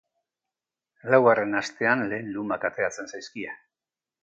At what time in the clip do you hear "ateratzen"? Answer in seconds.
2.71-3.13